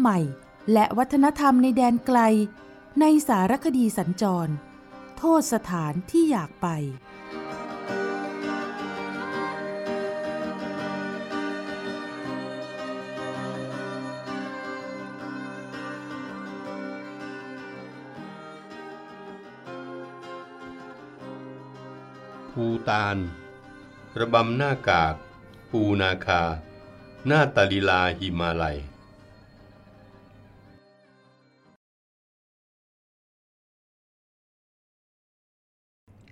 [0.00, 0.18] ใหม่
[0.72, 2.18] และวัฒนธรรมในแดนไกล
[3.00, 4.52] ในสารคดีสัญจร
[5.18, 6.68] โทษสถานที่อยากไป
[22.50, 23.16] ภูตาน
[24.18, 25.14] ระบำหน้ากาก
[25.70, 26.42] ปูนาคา
[27.26, 28.78] หน้าตาลีลาหิมาลัย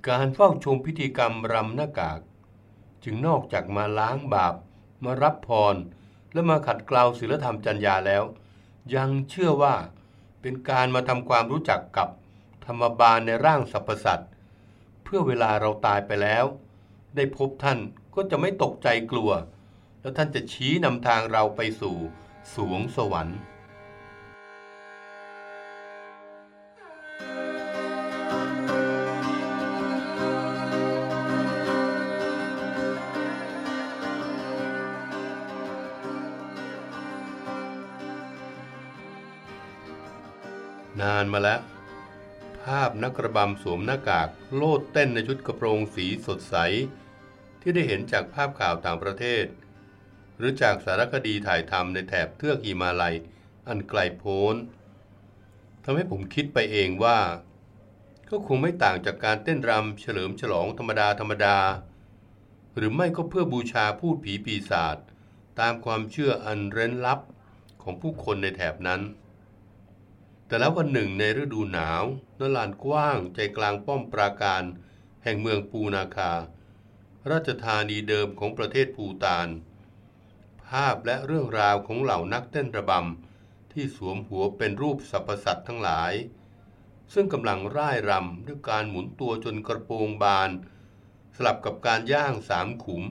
[0.06, 2.20] การเฝ้าชมพิธีกรรมรำหน้ากาก
[3.04, 4.54] จึงนอกจากมาล้างบาป
[5.04, 5.76] มารับพร
[6.32, 8.24] และมาขัดเกลาศีลธรรมจัญญาแล้ว
[8.94, 9.74] ยังเชื่อว่า
[10.40, 12.08] เป็นการมาทำความรู้จักกับ
[12.66, 14.30] ธรรมบาลในร่างสรรพสัตว์
[15.02, 16.44] เพื่อเวลาเราตายไปแล้ว
[17.16, 17.78] ได้พบท่าน
[18.14, 19.30] ก็จะไม่ตกใจกลัว
[20.00, 21.96] แล้วท่านจะชี้นำทางเราไปสู่
[22.54, 41.60] สวงสวรรค์านมาแล้ว
[42.62, 46.56] ภาพนักระบำสวมหน้ากากโลดเต้นในชุดกระโปรงสีสดใส
[47.60, 49.44] ที่ได้เห็นจากภาพข่าวต่างประเทศ
[50.36, 53.16] หรือจากสารคดีถ่ายทำในแถบเทือกหิมาลัย
[53.68, 54.54] อันไกลโพ้น
[55.84, 57.18] ทำให้ผมคิดไปเองว่า
[58.30, 61.58] ก็คงไม่ต่างจากการเต้นรำเฉลิมฉลองธรรมดาธรรมดา
[62.76, 64.96] หรือไม่ก็เพื่อบูชาพูดผีปีศาจ
[65.60, 67.20] ตามความเชื่ออันเร้นลับ
[67.82, 69.00] ของผู้คนในแถบนั้น
[70.48, 72.04] แต่แล้ววันหนึ่งในฤดูหนาว
[72.38, 74.62] นลานกว้างใจกลางป้อมปราการ
[75.22, 76.32] แห่งเมืองปูนาคา
[77.30, 79.48] ราชธานีเดิมของประเทศภูตาน
[80.66, 86.12] ภาพและเรื่องราวของเหล่านักเต้นระบำที่สวมหัวเป็นรูปสรรพสัตว์ทั้งหลาย
[87.12, 90.50] ซึ่งกำลังร่ายรำด้วยการหมุนตัวจนกระโปรงบาน
[91.36, 93.02] สลับกับการย่างสามขุม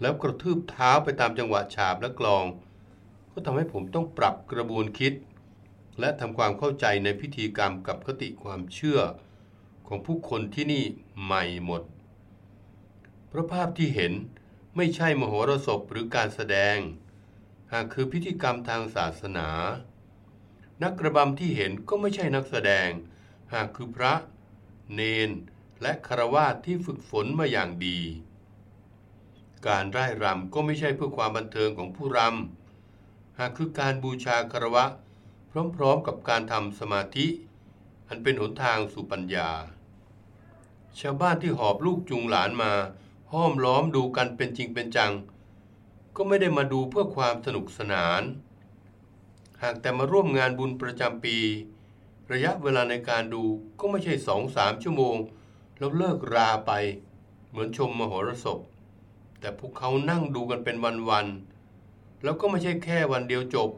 [0.00, 2.44] แล้วกระทืบเท้าไปตามจังหวะฉาบและกลอง
[3.32, 5.12] ก็ทำให้ผมต้องปรับกระบวนคิด
[6.00, 9.00] และทำความเข้าใจในพิธีกรรมกับคติความเชื่อ
[9.86, 10.84] ของผู้คนที่นี่
[11.22, 11.82] ใหม่หมด
[13.30, 14.12] พระภาพที่เห็น
[14.76, 16.76] ไม่ใช่มโหรสพหรือการแสดง
[17.72, 19.48] หากคือพิธีกรรมทางศาสนา
[20.82, 22.88] นักกระบำที่เห็นก็ไม่ใช่นักแสดง
[23.52, 24.14] หากคือพระ
[24.94, 25.30] เนน
[25.82, 28.00] และคารวาสที่ฝึกฝนมาอย่างดี
[29.68, 34.84] การร่ายรำก็ไม่ใช่เพื่อความบันเทิงของผู้รำหากคือการบูชาคารวะ
[35.76, 37.26] พร้อมๆกับการทำสมาธิ
[38.08, 39.50] อันเป็นหนทางสู่ปัญญา
[41.00, 42.72] ชาวบ้านที่หอบลูกจูงหลานมา
[43.32, 45.12] ห้อมล้อมดูกันเป็นจริงเป็นจัง
[46.16, 48.22] ก็ไม่ได้มาดูเพื่อความสนุกสนาน
[49.62, 51.36] หากแต่มาร่วมงานบุญประจำปี
[52.32, 53.44] ระยะเวลาในการดู
[53.78, 55.16] ก็ไม่ใช่สองสามชั่วโมง
[55.78, 56.72] แล้วเลิกราไป
[57.48, 58.58] เหมือนชมมโหรสพ
[59.40, 60.76] แต่พวกเขานั่งดูกันเป็น
[61.10, 63.70] วันๆแล้วก็ไม่ใช่แค่วันเดียวจบ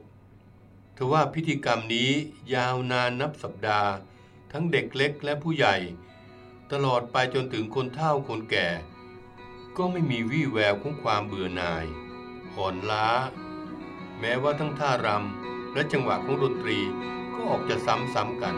[0.96, 2.10] ทว่าพิธีกรรมนี้
[2.54, 3.90] ยาวนานนับสัปดาห์
[4.52, 5.76] ทั้งเด็กเล็กและผู้ใหญ่
[6.72, 8.68] ตลอดไปจนถึงคนเฒ่าคนแก่
[9.76, 11.84] ก็ไม่มีวี่แววของความเบื่อหน่าย
[12.56, 13.08] อ่อนล้า
[14.20, 16.78] แม้ว่าทั้งท่ารำและจังหวะของดนตรี
[17.34, 18.56] ก็ออกจะซ้ำๆกัน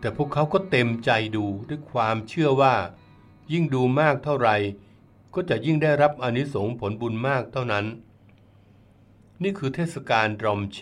[0.00, 2.74] แต่พวกเขาก็เต็มใจดูด้วยความเชื่อว่า
[3.52, 4.56] ยิ่งดูมากเท่าไหร่
[5.34, 7.86] ก็จะยิ่งได้รับอนิสงผลบุญมากเท่านั้น
[9.42, 10.80] นี่คือเทศกาลรอมเช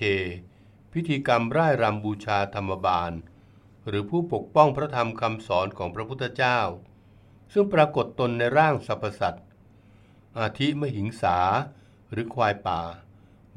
[0.93, 3.13] พิธีกรรมร่ายรำบูชาธรรมบาล
[3.89, 6.59] หรือผู้ปกป้องพระธรรมคำสอนของพระพุทธเจ้า
[7.53, 9.45] ซึ่งปรากฏตนในร่างสรรพสัตว์
[10.39, 11.39] อาทิมหิงสา
[12.11, 12.81] หรือควายป่า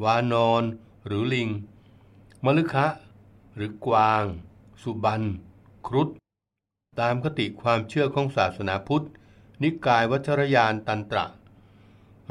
[0.04, 0.64] วานอน
[1.06, 1.50] หรือลิง
[2.46, 2.88] มลึคะ
[3.56, 4.24] หรือกวาง
[4.82, 5.22] สุบัน
[5.88, 6.10] ครุฑ
[7.00, 9.06] ตามคติความเชื่อของศาสนาพุทธ
[9.64, 11.26] นิกายวัชรยานตันตระ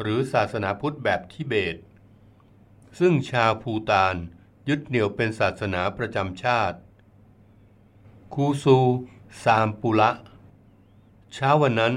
[0.00, 1.76] หรือศาสนาพุทธแบบทิเบต
[2.98, 4.16] ซึ่งชาวภูตาน
[4.68, 6.78] ยึดเหนี่ยวเป็นศาสนาประจำชาติ
[8.34, 8.78] คูซู
[9.42, 10.10] ซามปุระ
[11.32, 11.94] เช้าวันนั้น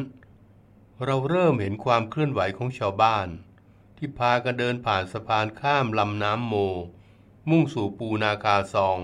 [1.05, 3.27] เราเริ่มเห็นความเคลื่อนไหวของชาวบ้าน
[3.97, 6.53] ที่พากันเดินผ่านสะพานข้ามลำน้ำโม
[7.49, 8.97] มุ่งสู่ปูนาคาซอง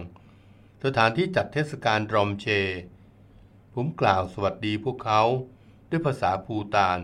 [0.83, 2.45] สถานที่จัดเทศกาลดรอมเช
[3.79, 5.21] ผมกล่าวสวัสดีพวกเขา
[5.89, 6.99] ด้วยภาษาภูตาน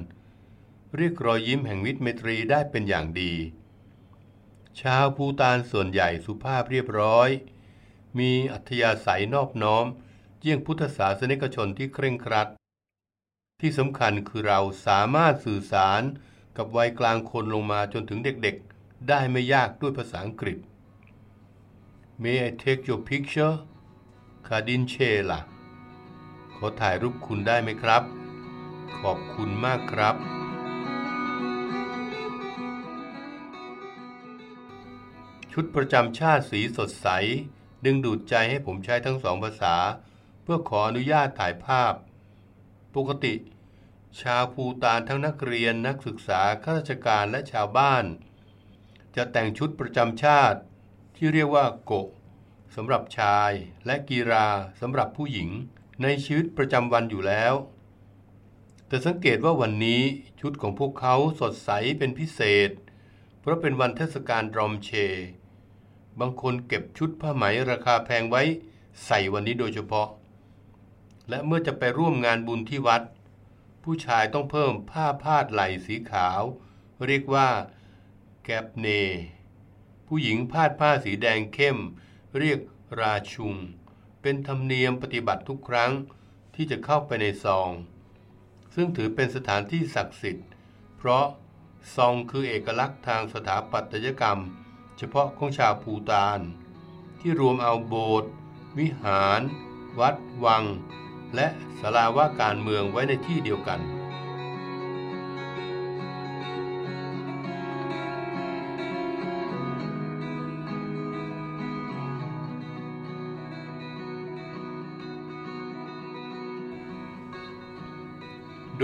[0.97, 3.33] เรียกรอยยิ้มแห่งวิทย์เมตรีได้เป็นอย่างดี
[4.81, 7.29] ชาวภูตานส่วนใหญ่สุภาพเรียบร้อย
[8.19, 9.85] มีอัธยาศัยนอบน้อม
[10.41, 12.47] เยี่ยงพุทธศาสนิกชนที่เคร่งครัด
[13.61, 16.01] ที่สำคัญคือเราสามารถสื่อสาร
[16.57, 20.57] กับวัยกลางคนลงมาจนถึงเด็กๆ ได้ไม่ยากด้วยภาษาอังกฤษ
[22.21, 23.55] May I take your picture
[24.47, 24.95] คาดินเช
[25.31, 25.52] ล่ะ
[26.65, 28.03] อถ่ายรูปคุณได้ไหมครับ
[28.99, 30.15] ขอบคุณมากครับ
[35.51, 37.07] ชุดประจำชาติสีสดใส
[37.85, 39.75] ดึงดูดใจให้ผมใช้ทั้งสองภาษา
[40.43, 41.93] เพื่อขออนุญาตถ่ายภาพ
[42.95, 43.33] ปกติ
[44.21, 48.05] ชาวภูตานทั้งนักเรียนนักศึกษาข้าราชการและชาวบ้าน
[49.15, 50.59] จะแต่งชุดประจำชาติ
[51.15, 52.07] ที่เรียกว่าโกะ
[52.75, 53.51] สำหรับชาย
[53.85, 54.47] และกีรา
[54.81, 55.49] สำหรับผู้หญิง
[56.01, 57.53] ในชีวิตประจำวันอยู่แล้ว
[58.87, 60.01] แต่สังเกตว่าวันนี้
[60.41, 62.69] ชุดของพวกเขาสดใสเป็นพิเศษ
[63.39, 64.91] เพราะเป็นวันเทศกาลดรอมเช
[66.19, 68.43] บางคนเก็บชุดผ้าไหมราคาแพงไว้
[69.05, 70.07] ใส่วันนี้โดยเฉพาะ
[71.29, 73.03] และเมื่อจะไปร่วมงานบุญที่วัด
[73.83, 76.41] ผู้ชายต้องเพิ่มผ้าพาดไหล่สีขาว
[77.05, 77.49] เรียกว่า
[78.43, 78.87] แกบเน
[80.07, 81.77] ผู้หญิงพาดผ้าสีแดงเข้ม
[82.39, 82.59] เรียก
[82.99, 83.55] ราชุง
[84.23, 85.91] เป็นธรรมเนียมปฏิบัติทุกครั้ง
[86.55, 87.69] ที่จะเข้าไปในซอง
[88.75, 90.47] ซึ่งถือเป็นสถานที่ศักดิ์สิทธิ์
[90.97, 91.25] เพราะ
[91.95, 94.39] ซองคือเอกลักษณ์ทางสถาปัตยกรรม
[94.97, 96.39] เฉพาะของชาวภูตาน
[97.19, 98.31] ที่รวมเอาโบสถ์
[98.79, 99.41] วิหาร
[99.99, 100.15] วัด
[100.45, 100.63] วัง
[101.35, 101.47] และ
[101.79, 103.79] ศาลาว่าการเมืองไว้ในที่เดียวกัน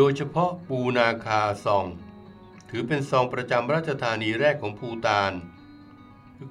[0.01, 1.85] โดยเฉพาะปูนาคาซอง
[2.69, 5.33] ถือเป็นซองประจำราชธานีแรกของภูตาน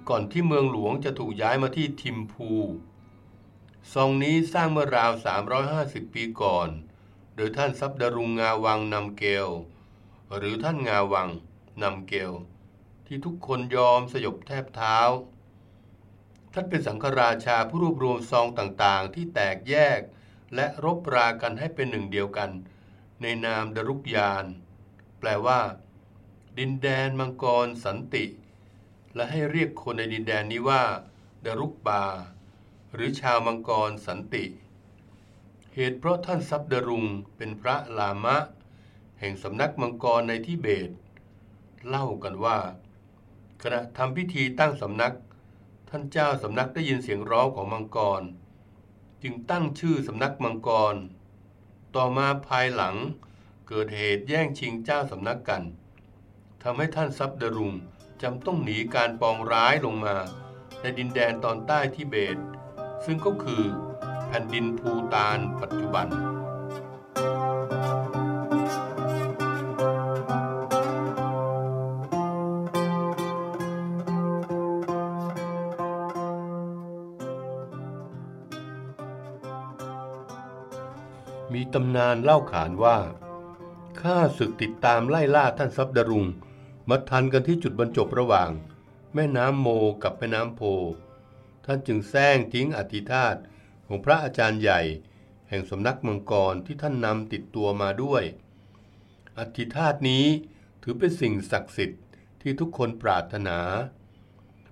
[0.09, 2.51] ก่อนที่เมืองหลวงจะถูกย้ายมาที่ทิมพู
[3.93, 5.13] ซองนี้สร้างเมื่อราว
[5.63, 6.69] 350 ปีก่อน
[7.37, 9.49] โดยท่านซับดารุงงาวังนำเกล
[10.37, 11.29] หรือท่านงาวัง
[11.83, 12.33] นำเกล
[13.07, 14.99] ที่ทุกคนยอมสยบแทบเท้า
[16.53, 20.01] ท่านเป็นสังฆราชาผู้รวบรวมซองต่างๆ ที่แตกแยก
[20.55, 22.53] และรบรากันให้เป็นหนึ่งเดียวกัน
[23.23, 24.45] ในนามดรุกยาน
[25.19, 25.61] แปลว่า
[26.59, 28.25] ดินแดนมังกรสันติ
[29.15, 30.83] และให้เรียกคนในดินแดนนี้ว่า
[31.45, 32.05] ดรุกบา
[32.95, 34.45] หรือชาวมังกรสันติ
[35.75, 37.05] เหตุเพราะท่านซับดารุง
[37.37, 38.37] เป็นพระลามะ
[39.21, 40.91] แห่งสำนักมังกรในทิเบต
[41.89, 42.59] เล่ากันว่า
[43.63, 45.15] ขณะทำพิธีตั้งสำนัก
[45.89, 48.23] ท่านเจ้าสำนักได้ยินเสียงร้องของมังกร
[49.23, 50.95] จึงตั้งชื่อสำนักมังกร
[51.99, 52.97] ต่อมาภายหลัง
[53.69, 55.63] เกิดเหตุแย่งชิงเจ้าสำนักกัน
[56.63, 57.73] ทำให้ท่านซับดารุง
[58.23, 60.17] จำต้องหนีการปองร้ายลงมา
[60.81, 62.37] ในดินแดนตอนใต้ทิเบต
[63.05, 63.63] ซึ่งก็คือ
[64.27, 82.99] แผ่นดินภูตานปัจจุบันำนานเล่าขานว่า
[84.01, 86.27] ข้าศึกติดตามไล่ล่าท่านซับดารุง
[86.89, 88.51] มาทันกันที่จุดบรรจบระหว่าง
[89.15, 89.69] แม่น้ำโม
[90.03, 90.63] กับแม่น้ำโพ
[91.65, 93.37] ท่านจึงแซงทิ้งอธิธาต
[93.87, 94.81] ของพระอาจารย์ใหญ่
[95.49, 98.23] แห่งสำนักมังกรที่ท่านนำติดตัวมาด้วย
[99.39, 100.25] อธิธาตนี้
[100.83, 102.03] ถือเป็นสิ่งศักดิ์สิทธิ์
[102.41, 103.59] ที่ทุกคนปรารถนา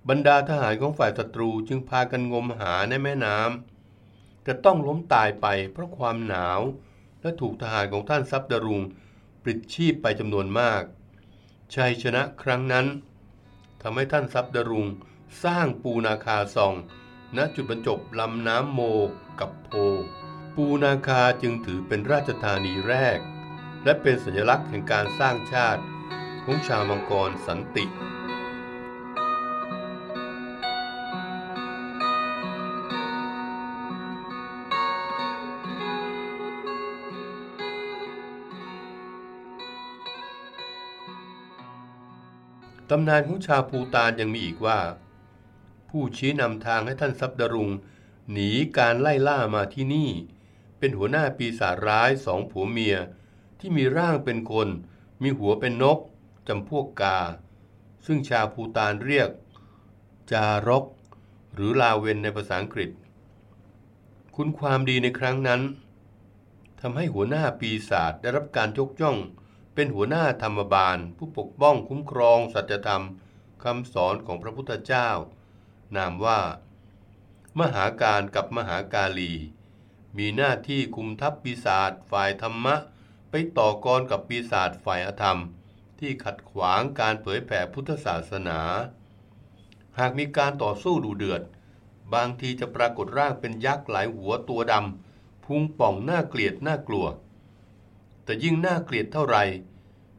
[0.09, 6.61] บรรดาทหารของฝ่ายศัตรูจึงพากันงมหาในแม่น้ำแต่ต้องล้มตายไปเพราะความหนาว
[7.27, 8.83] และถูกทหารของท่านซับดารุง
[9.43, 10.83] ปลิดชีพไปจำนวนมาก
[11.75, 12.87] ชัยชนะครั้งนั้น
[13.83, 14.87] ทำให้ท่านซับดารุง
[15.45, 16.75] สร้างปูนาคาซอง
[17.37, 18.81] ณจุดบรรจบลำน้ำโม
[19.41, 19.69] กับโพ
[20.57, 23.19] ปูนาคาจึงถือเป็นราชธานีแรก
[23.85, 25.83] และเป็นสัญลักษณ์แห่งการสร้างชาติ
[26.45, 27.85] ของชาวมังกรสันติ
[42.91, 44.81] ตำนานของชาวภูตานยังมีอีกว่า
[45.89, 47.71] ผู้ชี้นำทางให้ท่านซับดารุง
[48.33, 50.11] หนีการไล่ล่ามาที่นี่
[50.79, 52.97] เป็นหัวหน้าปีศาจร้ายสองผัวเมีย
[53.59, 54.69] ที่มีร่างเป็นคน
[55.23, 55.99] มีหัวเป็นนก
[56.49, 57.19] จำพวกกา
[58.07, 59.31] ซึ่งชาวภูตานเรียก
[60.33, 60.85] จารก
[61.55, 62.91] หรือลาเวนในภาษาอังกฤษ
[64.35, 65.61] คุณความดีในครั้งนั้น
[66.81, 69.19] ทำให้หัวหน้าปีศาจได้รับการยกย่อง
[69.79, 73.05] เป็นหัวหน้าธรรมบาล ผู้ปกป้องคุ้มครองสัจธรรม
[73.65, 75.09] คำสอนของพระพุทธเจ้า
[75.97, 76.41] นามว่า
[77.59, 79.33] มหาการกับมหากาลี
[80.17, 82.75] มีหน้าที่คุมทัพปีศาจฝ่ายธรรมะ
[83.31, 85.41] ไปต่อกรกับปีศาจฝ่ายอธรรม
[85.99, 88.61] ที่ขัดขวางการเผยแผ่พุทธศาสนา
[89.99, 91.43] หากมีการต่อสู้ดูเดือด
[92.15, 97.07] บางทีจะปรากฏร่างเป็นยักษ์หลายหัวตัวดำพุงป่องหน่าเกลียดน่ากลัว
[98.27, 99.45] แต่ยิ่งน่าเกลียดเท่าไหร่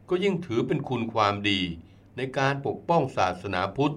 [0.10, 1.60] ก็ยิ่งถือเป็นคุณความดี
[2.18, 3.96] ในการปกป้องศาสนาพุทธ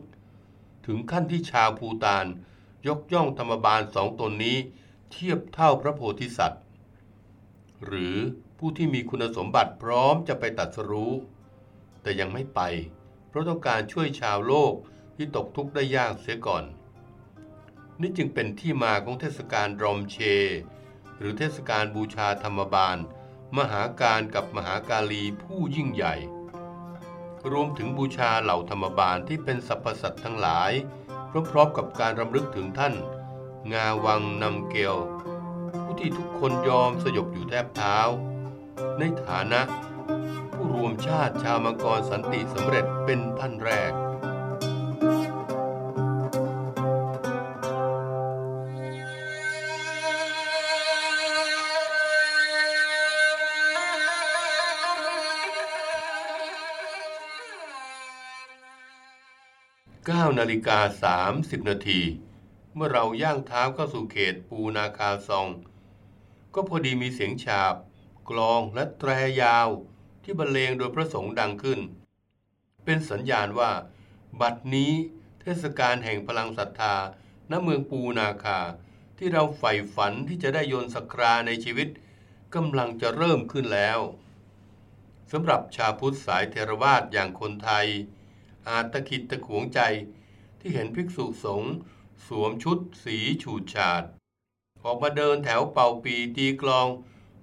[0.87, 2.27] ถึงขั้นที่ชาวภูตาน
[2.87, 4.59] ยกย่องธรรมบาลสองตนนี้
[5.11, 6.63] เทียบเท่าพระโพธิสัตว์
[7.87, 8.17] หรือ
[8.59, 11.13] ผู้ที่มีคุณสมบัติพร้อมจะไปตัดสรู้
[12.03, 12.61] แต่ยังไม่ไป
[13.29, 14.73] เพราะต้องการช่วยชาวโลก
[15.17, 16.65] ที่ตกทุกข์ได้ยากเสียก่อน
[18.01, 20.17] นี่จึงเป็นที่มาของเทศกาลรอมเช
[21.19, 22.97] หรือเทศกาลบูชาธรรมบาล
[23.59, 26.15] มหาการกับมหากาลีผู้ยิ่งใหญ่
[27.51, 30.73] รวมถึงบูชาเหล่าธรรมบาลที่เป็นสรรพสัตว์ทั้งหลาย
[31.51, 32.95] พร้อมๆกับการรำลึกถึงท่าน
[33.73, 34.97] งาวังนำเกล
[35.83, 37.99] ผู้ที่ทุกคนยอมสยบอยู่แทบเท้า
[38.99, 39.61] ในฐานะ
[40.53, 43.93] ผู้รวมชาติชาวมังกรสันติสำเร็จเป็นท่านแรก
[60.31, 62.01] 9นาฬิกา30นาที
[62.75, 65.49] เมื่อเราย่างเท้าเข้าสู่เขตปูนาคาซอง
[66.55, 67.75] ก็พอดีมีเสียงฉาบ
[68.31, 69.11] กลองและแตร
[69.43, 69.69] ยาว
[70.23, 71.81] ที่บรรเลงโดยพระสงฆ์ดังขึ้น
[72.85, 73.73] เป็นสัญญาณว่า
[74.41, 74.93] บัดนี้
[75.41, 76.97] เทศกาลแห่งพลังศรัทธา
[77.51, 78.61] ณเมืองปูนาคา
[79.19, 81.89] ที่เราใฝ่ฝันที่จะได้โยนสักราในชีวิต
[82.55, 83.99] กำลังจะเริ่มขึ้นแล้ว
[85.33, 87.87] สำหรับชาวพุทธสายเทรวาสอย่างคนไทย
[88.69, 89.81] อาจตะขิดตะขวงใจ
[90.61, 91.73] ที่เห็นภิกษุสงฆ์
[92.27, 94.03] สวมชุดสีฉูดฉาด
[94.83, 96.89] ออกมาเดินแถวเป่าปีตีกลอง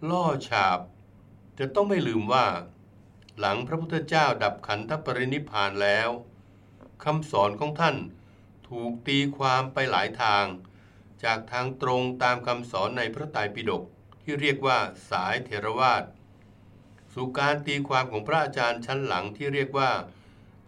[0.09, 0.79] ล่อฉาบ
[1.59, 2.47] จะต้องไม่ลืมว่า
[3.39, 6.09] หลังพระพุทธเจ้าดับขันธปรินิพานแล้ว
[7.03, 7.97] คำสอนของท่าน
[8.69, 10.45] ถูกตีความไปหลายทาง
[11.23, 13.83] จากทางตรงตามคำสอนในพระไตรปิฎก
[14.21, 16.03] ที่เรียกว่าสายเทรวาส
[17.13, 19.91] สู่การตีความของพระอาจารย์ชั้นหลังที่เรียกว่า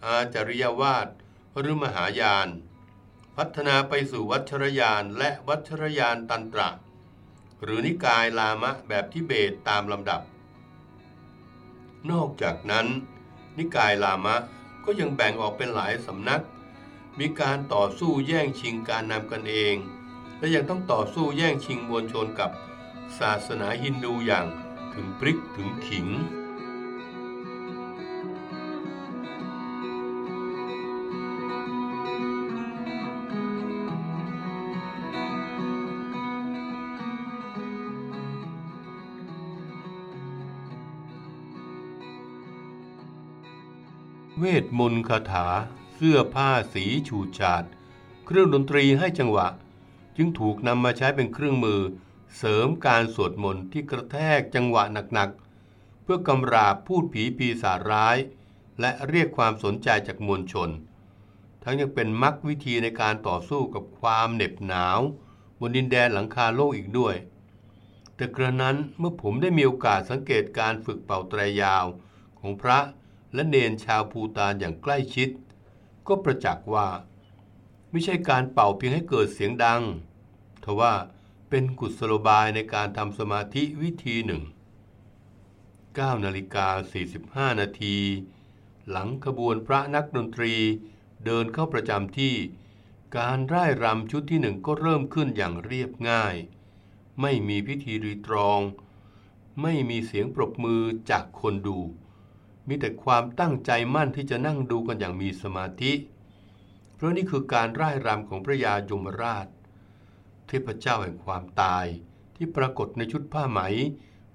[0.06, 1.08] อาจริยวาส
[1.58, 2.48] หรือมหายาน
[3.38, 6.70] พัฒนาไปสู่วัชรยานและวัชรยานตันตระ
[7.64, 10.22] หรือนิกายลามะแบบทิเบตตามลำดับ
[12.12, 12.88] นอกจากนั้น
[13.58, 14.36] นิกายลามะ
[14.86, 16.44] ก็ยังแบ่งออกเป็นหลายสำนัก
[17.20, 19.76] มีการต่อสู้แย่งชิงการนำกันเอง
[20.38, 22.52] และยังต้องต่อสู้แย่งชิงมวลชนกับ
[23.20, 24.46] ศาสนาฮินดูอย่าง
[24.94, 26.08] ถึงพริกถึงขิง
[44.42, 45.48] เวทมนต์คาถา
[45.96, 47.64] เสื้อผ้าสีฉูดฉาด
[48.26, 49.48] เครื่องดนตรีให้จังหวะ
[50.18, 51.82] จึงถูกนำมาใช้เป็นเครื่องมือ
[52.38, 58.18] เสริมการสวดมนต์ที่กระแทกจังหวะหนักๆ เพื่อกำราบพูดผีปีศาจร้าย
[58.80, 60.70] และเรียกความสนใจจากมวลชน
[61.64, 65.00] ทั้งยังเป็นมรรควิธีในการต่อสู้กับความเหน็บหนาว
[65.60, 67.16] บนดินแดนหลังคาโลกอีกด้วย
[68.16, 71.86] แต่กระนั้นเมื่อผมได้มีโอกาสสังเกตการฝึกเป่าตรายาว
[72.42, 72.80] ของพระ
[73.34, 75.30] และเนนชาวภูตานอย่างใกล้ชิด
[76.08, 76.88] ก็ประจักษ์ว่า
[77.90, 79.82] ไม่ใช่การเป่าเพียงให้เกิดเสียงดัง
[80.64, 80.94] ทว่า
[81.50, 84.44] เป็นกุศโลบายในการทำสมาธิวิธีหนึ่ง
[85.60, 86.68] 9นาฬิกา
[87.14, 87.98] 45 นาที
[88.90, 90.54] หลังขบวนพระนักดนตรี
[91.26, 92.36] เดินเข้าประจำที่
[93.18, 96.36] การร่ายรำชุดที่หนึ่งก็เริ่มขึ้นอย่างเรียบง่าย
[97.22, 98.62] ไม่มีพิธีรีตรอง
[99.62, 101.80] ไม่มีเสียงปรบมือจากคนดู
[102.70, 105.94] มีแต่ความตั้งใจมั่นที่จะนั่งดูกันอย่างมีสมาธิ
[106.96, 109.48] เพราะนี่คือการร่ายรำของพระยายมราช
[110.48, 111.86] เทพเจ้าแห่งความตาย
[112.36, 113.60] ที่ปรากฏในชุดผ้าไหม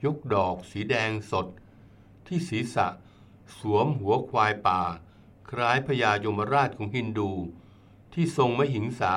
[0.05, 1.47] ยกดอกสีแดงสด
[2.27, 2.87] ที่ศีรษะ
[3.59, 4.81] สวมหัวควายป่า
[5.51, 7.31] คล้ายพญายมราชของฮินดู
[8.13, 9.15] ที่ทรงมหิงสา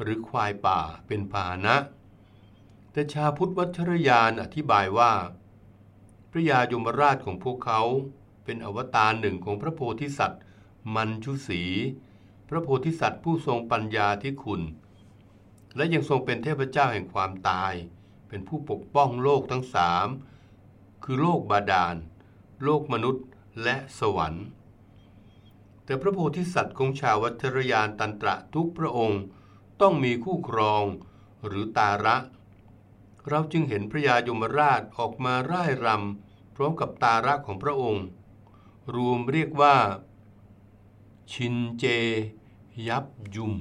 [0.00, 1.76] หรือควายป่าเป็นพาหนะ
[2.92, 5.12] แต่ชาพุทธวัชรยานอธิบายว่า
[6.30, 7.82] พระยายมราชของพวกเขา
[8.44, 10.42] เป็นอวตารหนึ่งของพระโพธิสัตว์
[10.94, 11.62] มันชุสี
[12.48, 14.62] พระโพธิสัตว์ผู้ทรงปัญญาที่คุณ
[15.76, 17.72] และยังทรงเป็นเทพเจ้าแห่งความตาย
[18.28, 20.06] เป็นผู้ปกป้องโลกทั้งสาม
[21.04, 21.96] คือโลกบาดาล
[22.64, 23.24] โลกมนุษย์
[23.62, 24.46] และสวรรค์
[25.84, 29.22] แต่พระโพธิสัตว์ของชาววัชรยานตันตระทุกพระองค์
[29.80, 30.84] ต้องมีคู่ครอง
[31.46, 32.16] หรือตาระ
[33.28, 38.04] เราจึงเห็นพระยายมราชออกมาร่ายรำพร้อมกับตาระของพระองค์
[38.94, 39.76] รวมเรียกว่า
[41.32, 41.84] ชินเจ
[42.88, 43.54] ยับยุม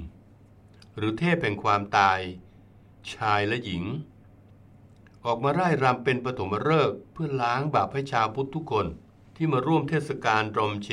[0.96, 2.20] หรือเทพแห่งความตาย
[3.14, 3.84] ชายและหญิง
[5.26, 8.88] ออกมาร่ายรำเป็นปฐมฤกษ์เพื่อล้างบาปให้ชาวพุทธทุกคน
[9.36, 10.90] ที่มาร่วมเทศกาลรอมเช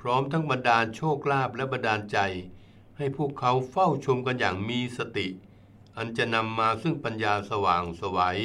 [0.00, 2.18] พร้อมทั้งบรรดาลโชคลาภและบรรดาลใจ
[2.96, 5.26] ให้พวกเขาเฝ้าชมกันอย่างมีสติ
[5.96, 8.40] อันจะนำมาซึ่งปัญญาสว่างสวัย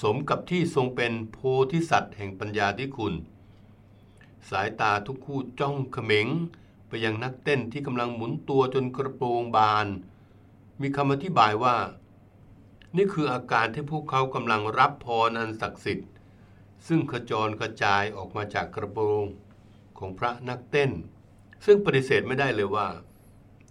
[0.00, 1.38] สมกับที่ทรงเป็นโพ
[1.72, 3.14] ธิสัตว์แห่งปัญญาที่คุณ
[4.50, 6.28] สายตาทุกคู่จ้องเขม็ง
[6.88, 9.86] ไปยังนักเต้นที่กำลังหมุนตัวจนกระโปรงบาน
[10.80, 11.76] มีคำอธิบายว่า
[12.96, 16.10] นี่คืออาการที่พวกเขากำลังรับพรอันศักดิ์สิทธิ์
[16.86, 19.24] ซึ่งขจรกระจายออกมาจากกระโปรง
[19.98, 20.90] ของพระนักเต้น
[21.64, 22.88] ซึ่งปฏิเสธไม่ได้เลยว่า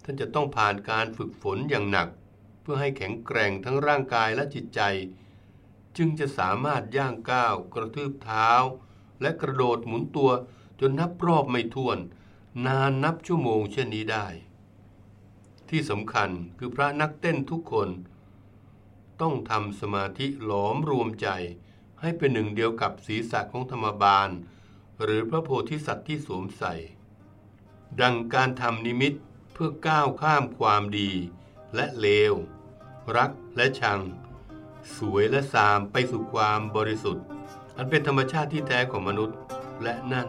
[0.04, 2.08] ท่านจะต้องผ่านการฝึกฝนอย่างหนัก
[2.62, 4.80] เพื่อให้แข็งแกร่งทั้งร่างกายและจิตใจ
[5.96, 8.50] จึงจะสามารถย่างก้าว กระทืบเท้า
[9.22, 10.30] และกระโดดหมุนตัว
[10.80, 11.98] จนนับรอบไม่ถ้วน
[12.66, 14.26] นานนับชั่วโมงเช่นนี้ได้
[15.68, 17.88] ที่สำคัญคือพระนักเต้นทุกคน
[19.20, 21.28] ต้องทำสมาธิหลอมรวมใจ
[22.00, 24.28] ให้เป็นหนึ่งเดียวกับศีรษะของธรรมบาล
[25.02, 26.74] หรือพระโพธิสัตว์ที่สวมใส่
[28.00, 29.14] ดังการทำนิมิต
[29.52, 31.10] เพื่อก้าวข้ามความดี
[31.74, 32.34] และเลว
[33.16, 34.00] รักและชัง
[34.96, 37.24] สวยและสามไปสู่ความบริสุทธิ์
[37.76, 39.36] อันเป็นธรรมชาติที่แท้ของมนุษย์
[39.82, 40.28] และนั่น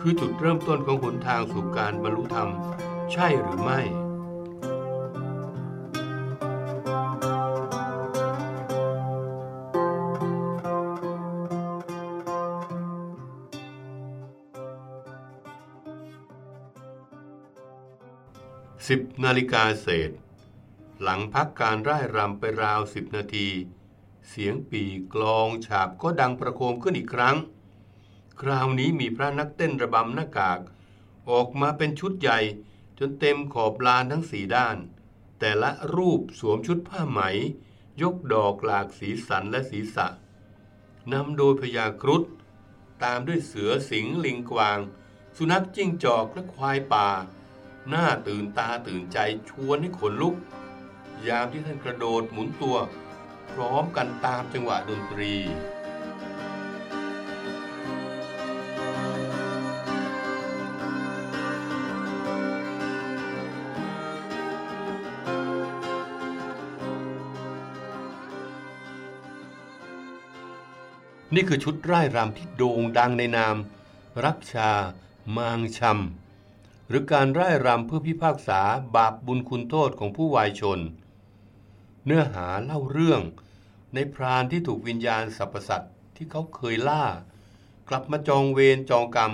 [0.00, 2.50] คือจุดเริ่มต้นของหนทางสู่การบรรลุธรรม
[3.12, 3.80] ใช่หรือไม่
[18.88, 20.10] สิบนาฬิกาเศษ
[21.02, 23.48] หลังพักการร่ายรำไปราวสิบนาที
[24.28, 24.84] เสียงปี
[25.14, 27.36] กลองฉาบก็ดังประโคมขึ้นอีกครั้ง
[28.40, 30.60] คราวนี้มีพระนักเต้นระบำหน้ากาก
[31.30, 32.40] ออกมาเป็นชุดใหญ่
[32.98, 34.76] จนเต็มขอบลานทั้งสี่ด้าน
[35.38, 37.20] แต่ละรูปสวมชุดผ้าไหม
[38.02, 40.06] ยกดอกหลากสีสันและสีสะ
[41.12, 42.22] นำโดยพญาครุฑ
[43.02, 44.78] ตามด้วยเสือสิงห์ลิงกวาง
[45.36, 47.08] สุนัขจิ้งจอกและควายป่า
[47.88, 49.18] หน้าตื่นตาตื่นใจ
[49.50, 50.34] ชวนให้ขนลุก
[51.26, 52.76] ยามที่ท่านกระโดดหมุนตัว
[53.52, 55.34] พร้อมกันตามจังหวะดนตรี
[71.34, 73.56] นี่คือชุดร่ายรำที่โด่งดังในนาม
[74.24, 74.70] รักชา
[75.36, 78.60] มางชำหรือการร่ายรำเพื่อพิพากษา
[78.96, 80.80] บาปบุญคุณโทษของผู้วายชน
[82.04, 83.22] เนื้อหาเล่าเรื่อง
[83.94, 87.04] ในพรานที่ถูกวิญญาณสรรพสัตว์ที่เขาเคยล่า
[87.88, 89.32] กลับมาจองเวรจองกรรม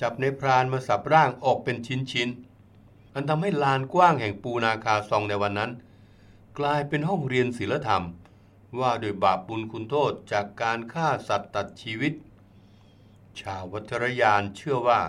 [0.00, 5.70] จับในพรานมาสับร่างออกเป็นชิ้นๆอันทำให้ลานกว้างแห่งปูนาคาซองในวันนั้น
[6.58, 8.02] กลายเป็นห้องเรียนศิลธรรม
[8.80, 12.14] ว่าโดยบาปบุญคุณโทษจากการฆ่าสัตว์ตัดชีวิต
[13.40, 15.00] ชาววัชรยานเชื่อว่า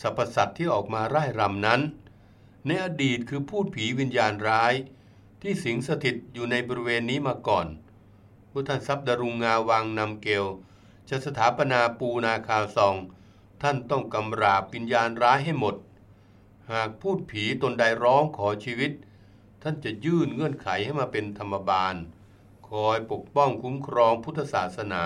[0.00, 1.80] สรรพสัตว์ที่ออกมาร่ายรำนั้น
[2.66, 4.74] ในอดีตคือพูดผีวิญญาณร้าย
[5.42, 7.66] ที่สิงสถิตอยู่ในบริเวณนี้มาก่อน
[8.50, 10.44] พุทธทรัพย์ดารุงงาวังนำเกล
[11.08, 12.96] จะสถาปนาปูนาคาซอง
[13.62, 15.76] ท่านต้องกำราบวิญญาณร้ายให้หมด
[16.72, 18.92] หากพูดผีตนใดร้องขอชีวิต
[19.62, 21.94] ท่านจะยื่นเงื่อนไขให้มาเป็นธรรมบาล
[22.68, 25.04] คอยปกป้องคุ้มครองพุทธศาสนา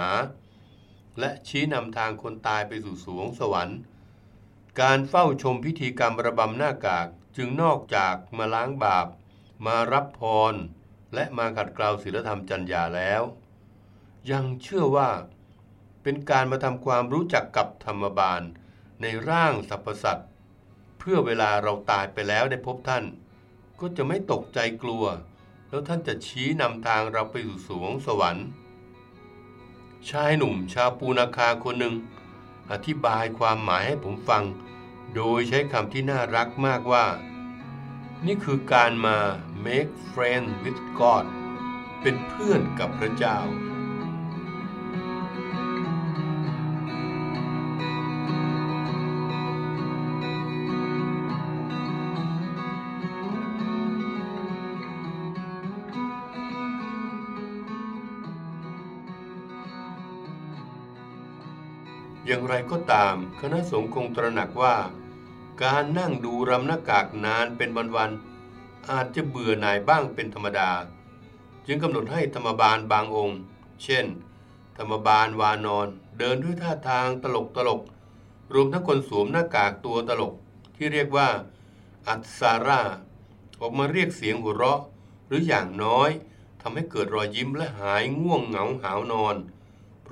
[1.19, 3.79] และชี้นำทางคนตายไปสู่สวงสวรรค์
[4.81, 9.07] การเฝ้าชมพิธีกรรมระบำหน้ากากจึงนอกจากมาล้างบาป
[9.67, 10.21] มารับพ
[10.53, 10.55] ร
[11.15, 13.23] และมาขัดเกลาศีลธรรมจัญญาแล้ว
[14.31, 15.11] ยังเชื่อว่า
[16.03, 18.43] เป็นการมาทำความรู้จักกับธรรมบาล
[19.03, 20.29] ในร่างสรรพสัตว์
[20.99, 23.05] เพื่อเวลาเราตายไปแล้วได้พบท่าน
[23.81, 25.05] ก็จะไม่ตกใจกลัว
[25.71, 28.47] แล้วท่านจะชี้นำทางเราไปสู่สวงสวรรค์
[30.11, 31.95] ชายหนุ่มชาวปูนาคาคนหนึ่ง
[32.71, 34.45] อธิบายความหมายให้ผมฟัง
[35.15, 37.07] โดยใช้คำที่น่ารักมากว่า
[38.27, 39.17] นี่คือการมา
[39.65, 41.27] make friend with God
[42.01, 43.39] เป็นเพื่อนกับพระเจ้า
[62.33, 64.77] อย่างไรก็ตาม คณะสงฆ์คงตระหนักว่า
[65.63, 70.71] การนั่งดูรำหน้ากากนานเป็นวันๆอาจจะเบื่อหน่ายบ้างเป็นธรรมดา
[71.67, 73.39] จึงกำหนดให้ธรรมบาลบางองค์
[73.83, 74.07] เช่น
[74.79, 75.87] ธรรมบาลวานอน
[76.19, 77.83] เดินด้วยท่าทางตลกตลก
[78.55, 80.35] รวมทั้งคนสวมหน้ากากตัวตลก
[80.77, 81.29] ที่เรียกว่า
[82.09, 82.81] อัตซาร่า
[83.61, 84.81] ออกมาเรียกเสียงหัวเราะ
[85.27, 86.11] หรืออย่างน้อย
[86.61, 89.37] ทำให้เกิดรอยยิ้มและหายง่วงเหงาหาวนอน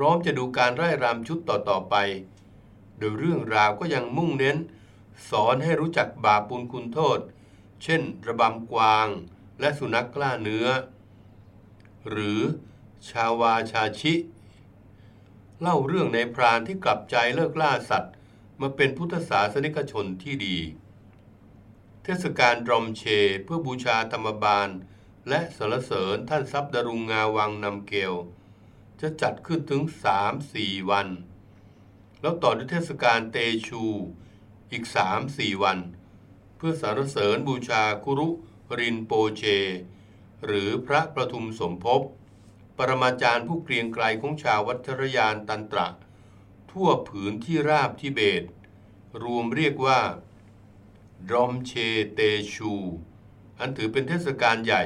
[0.01, 1.95] พร้อมจะดูการไร่รำชุดต่อๆไป
[2.99, 4.57] โดยเรื่องราวก็ยังมุ่งเน้น
[5.31, 7.19] สอนให้รู้จักบาปปุลคุณโทษ
[7.83, 9.09] เช่น ระบำกวาง
[9.61, 10.67] และสุนัขกล้าเนื้อ
[12.09, 12.41] หรือ
[13.09, 14.15] ชาวาชาชิ
[15.61, 18.15] เล่าเรื่องในพรานที่กลับใจเลิกล่าสัตว์
[18.61, 20.59] มาเป็นพุทธศาสนิกชนที่ดี
[22.03, 23.05] เทศกาลดรอมเช
[23.45, 24.69] เพื่อบูชาธรรมบาล
[25.29, 28.15] และสรรเสริญท่านทรัพย์ดรุงงาวังนำเกล
[29.01, 29.83] จะจัดขึ้นถึง
[30.37, 31.09] 3-4 วัน
[32.21, 33.83] แล้วต่อด้วยเทศกาลเตชู
[34.71, 34.85] อีก
[35.23, 35.79] 3-4 วัน
[36.57, 38.29] เพื่อสรรเสริญบูชาคุรุ
[38.79, 39.43] รินโปเช
[40.47, 42.03] หรือพระประทุมสมภพ
[42.77, 45.89] ปรมาจารย์ผู้เกรียงไกรของชาววัชรยานตันตระ
[46.71, 48.45] ทั่วผืนที่ราบทิเบต
[49.23, 50.01] รวมเรียกว่า
[51.29, 51.73] ดรอมเช
[52.15, 52.21] เต
[52.55, 52.73] ชู
[53.59, 54.85] อันถือเป็นเทศกาลใหญ่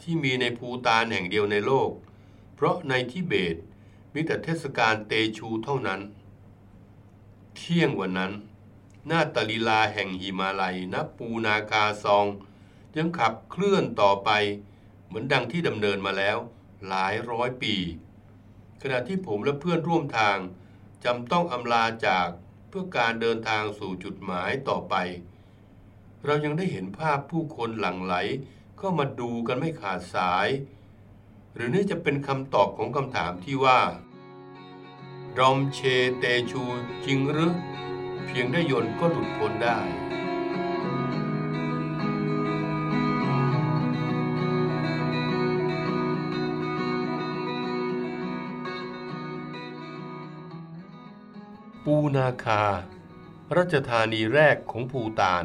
[0.00, 1.90] ที่มีในภูตานแห่งเดียวในโลก
[2.56, 3.56] เพราะในทิเบต
[4.14, 6.00] มีแต่เทศกาลเตชูเท่านั้น
[7.56, 8.32] เที่ยงวันนั้น
[9.06, 12.26] หน้าตลีลาแห่งหิมาลัยณปูนาคาซอง
[12.96, 14.30] ยังขับเคลื่อนต่อไป
[15.06, 16.38] เหมือนดังที่ดำเนินมาแล้ว
[16.88, 17.74] หลายร้อยปี
[18.82, 20.38] ขณะที่ผมและเพื่อนร่วมทาง
[21.04, 22.28] จำต้องอำลาจาก
[22.68, 24.94] เพื่อการเดินทางสู่จุดหมายต่อไป
[26.24, 28.14] เรายังได้เห็นภาพผู้คนหลั่งไหล
[28.78, 30.48] เข้ามาดูกันไม่ขาดสาย
[31.58, 33.80] หรือนี่จะเป็นคำตอบของคำถามที่ว่า
[35.38, 35.80] รอมเช
[36.18, 36.62] เตชู
[37.04, 37.54] จริงหรือ
[38.26, 39.78] เพียงได้ยนก็หลุดพ้นได้
[51.84, 52.62] ปูนาคา
[53.56, 55.44] รัชธานีแรกของภูตาน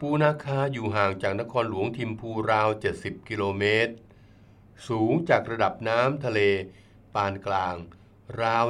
[0.00, 2.68] ปูนาคาอยู่ห่างจากนครหลวงทิมพูราว
[2.98, 3.94] 70 กิโลเมตร
[4.88, 6.40] สูงจากระดับน้ำทะเล
[7.14, 7.76] ปานกลาง
[8.40, 8.64] ราว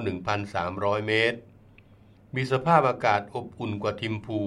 [0.51, 1.39] 1,300 เมตร
[2.35, 4.41] มีสภาพอากาศอบอุ่นกว่าทิมพู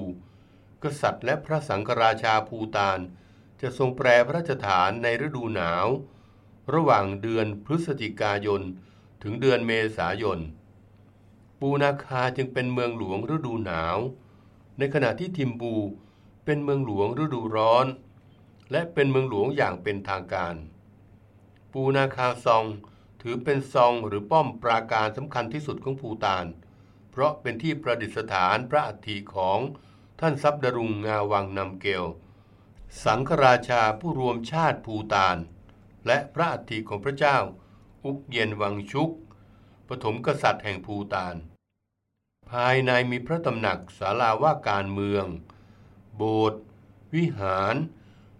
[0.83, 2.99] กษัตริย์และพระสังฆราชาภูตาน
[3.61, 5.87] จะทรงแปรพระราชฐานในฤดูหนาว
[6.73, 8.61] ระหว่างเดือนพฤศจิกายน
[9.23, 10.39] ถึงเดือนเมษายน
[11.59, 13.97] ปูนาคาจึงเป็นเมืองหลวงฤดูหนาว
[14.77, 15.75] ในขณะที่ทิมบู
[16.45, 17.85] เป็นเมืองหลวงฤดูร้อน
[18.71, 20.55] และเป็นเมืองหลวงอย่างเป็นทางการ
[21.79, 22.65] ปูนาคาซอง
[23.21, 26.45] ถือเป็นซองหรือป้อมปราการสำคัญที่สุดของภูตาน
[27.11, 29.59] เพราะเป็นที่ประดิษฐานพระอัฐิของ
[30.19, 32.05] ท่านซับดรุงงาวังนำเกล
[33.03, 35.37] สังฆราชาผู้รวมชาติภูตาน
[36.07, 37.37] และพระอัฐิของพระเจ้า
[38.05, 39.09] อุกเย็นวังชุก
[39.87, 41.35] ปฐมกษัตริย์แห่งภูตาน
[42.51, 45.25] ภายในมีพระตำหนักศาลาว่าการเมือง
[46.15, 46.61] โบสถ์
[47.13, 47.75] วิหาร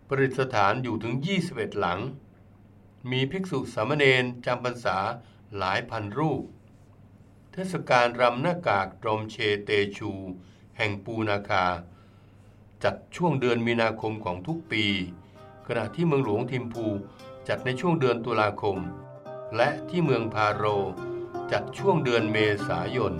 [0.08, 1.13] ประดิษฐานอยู่ถึง
[1.47, 2.02] 21 หลัง
[3.12, 4.97] มีภิกษุสามเณรจำพรรษา
[5.57, 6.43] หลายพันรูป
[7.51, 10.12] เทศกาลรำหน้ากากรมเชเตชู
[10.77, 11.65] แห่งปูนาคา
[12.83, 14.86] จัดช่วงเดือนมีนาคมของทุกปี
[15.67, 16.88] ขณะที่เมืองหลวงทิมพู
[17.47, 18.77] จัดในช่วงเดือนตุลาคม
[19.55, 20.63] และที่เมืองพาโร
[21.51, 23.13] จัดช่วงเดือนเมษายน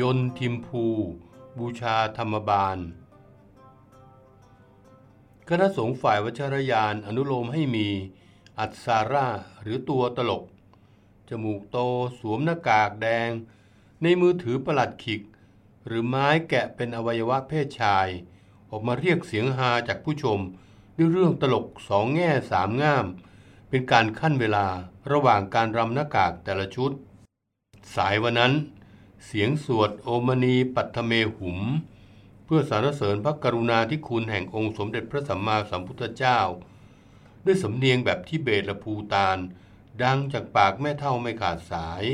[0.00, 0.84] ยนทิมพู
[1.58, 2.78] บูชาธรรมบาล
[5.48, 7.88] คณะสงฆ์ฝ่ายวชรยานอนุโลมให้มี
[8.58, 9.28] อัตซาร่า
[9.62, 10.44] หรือตัวตลก
[11.28, 11.78] จมูกโต
[12.18, 13.30] สวมหน้ากากแดง
[14.02, 15.22] ในมือถือประหลัดขิก
[15.86, 18.08] หรือไม้แกะเป็นอวัยวะเพศชาย
[18.70, 20.40] ออกมาเรียกเสียงฮาจากผู้ชม
[20.96, 23.06] ด้วยเรื่องตลกสองแง่สามง่าม
[23.68, 24.66] เป็นการขั้นเวลา
[25.12, 26.92] ระหว่างการรำหน้ากากแต่ละชุด
[27.96, 28.54] สายวันนั้น
[29.26, 31.58] เสียงสวดโอมณีปัตเมหุม
[32.44, 36.40] เพื่อสรรเสริญพระกรุณาธิคุณแห่งองค์สมเด็จพระสัมมาสัมพุทธเจ้า
[37.44, 39.38] ด้วยสำเนียงแบบทิเบตและภูตาน
[40.02, 42.04] ดังจากปากแม่เท่าไม่ขาดสาย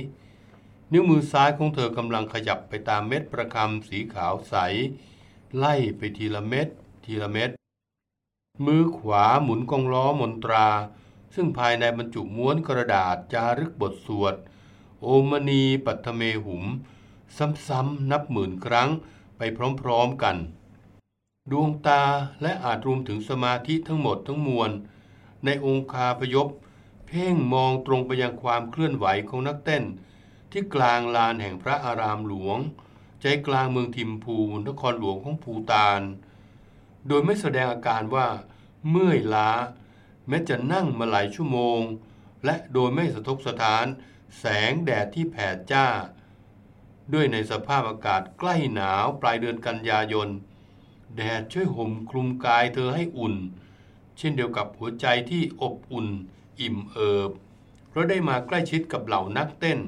[0.93, 4.55] นิ้วมือซ้ายของเธอกำลังขยับไปตามเม็ดประคำสีขาวใส
[5.57, 6.69] ไล่ไปทีละเม็ด
[7.05, 7.51] ทีละเม็ด
[8.65, 10.67] มือขวาหมุนกองล้อมนตรา
[11.35, 14.35] ซึ่งภายในบรรจุม้วนกระดาษจารึกบทสวด
[15.03, 16.65] โอมณีปัทเมหุม
[17.37, 18.91] ซ้ำๆนับหมื่นครั้ง
[19.39, 19.43] ไป
[19.81, 20.37] พร้อมๆกัน
[21.51, 22.03] ดวงตา
[22.43, 24.71] และอาจรวมถึงสมาธิทั้งหมดทั้งมวล
[25.45, 26.49] ในองคาพยพ
[27.07, 29.85] เพ่งมองตรงไปยังความเคลื่อนไหวของนักเต้น
[30.51, 32.59] ที่กลางลานแห่งพระอารามหลวง
[33.21, 36.01] ใจกลางเมืองทิมพูนครหลวงของภูตาน
[37.09, 38.29] โดยไม่แสดงอาการว่า
[38.91, 39.51] เมื่อยล้า
[40.29, 41.81] แม้จะนั่งมาหลายชั่วโมง
[42.45, 43.87] และโดยไม่สะทกสะท้าน
[44.39, 45.87] แสงแดดที่แผดจ้า
[47.13, 50.29] ด้วยในสภาพอากาศใกล้หนาวปลายเดือนกันยายน
[51.17, 53.35] แดดช่วยห่มคลุมกายเธอให้อุ่น
[54.19, 56.09] เช่นเดียวกับหัวใจที่อบอุ่น
[56.61, 57.31] อิ่มเอิบ
[57.89, 59.79] เพราะได้มาใกล้ชิดกับเหล่านักเต้น